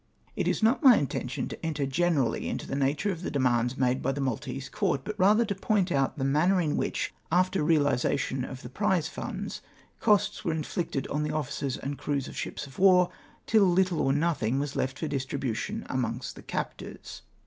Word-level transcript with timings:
It 0.35 0.47
is 0.47 0.63
not 0.63 0.81
my 0.81 0.97
intention 0.97 1.47
to 1.49 1.63
enter 1.63 1.85
generally 1.85 2.49
into 2.49 2.65
the 2.65 2.75
nature 2.75 3.11
of 3.11 3.21
the 3.21 3.29
demands 3.29 3.77
made 3.77 4.01
by 4.01 4.11
the 4.11 4.19
Maltese 4.19 4.67
Court, 4.67 5.01
but 5.03 5.13
rather 5.19 5.45
to 5.45 5.53
point 5.53 5.91
out 5.91 6.17
the 6.17 6.23
manner 6.23 6.59
in 6.59 6.75
which, 6.75 7.13
after 7.31 7.61
realisa 7.63 8.17
tion 8.17 8.43
of 8.43 8.63
the 8.63 8.69
prize 8.69 9.07
funds, 9.07 9.61
costs 9.99 10.43
were 10.43 10.53
inflicted 10.53 11.05
on 11.09 11.21
the 11.21 11.29
officers 11.31 11.77
and 11.77 11.99
crews 11.99 12.27
of 12.27 12.35
ships 12.35 12.65
of 12.65 12.79
war, 12.79 13.11
till 13.45 13.65
little 13.65 14.01
or 14.01 14.11
nothing 14.11 14.57
was 14.57 14.75
left 14.75 14.97
for 14.97 15.07
distribution 15.07 15.85
amongst 15.87 16.35
tlie 16.35 16.47
captors. 16.47 17.21